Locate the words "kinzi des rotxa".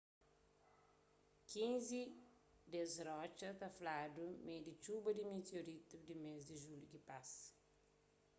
1.51-3.49